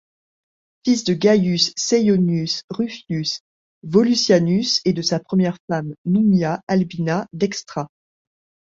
Fils 0.83 1.03
de 1.03 1.13
Gaius 1.13 1.73
Ceionius 1.77 2.63
Rufius 2.71 3.41
Volusianus 3.83 4.81
et 4.83 4.93
de 4.93 5.03
sa 5.03 5.19
première 5.19 5.59
femme 5.67 5.93
Nummia 6.05 6.59
Albina 6.67 7.27
Dextra. 7.33 7.87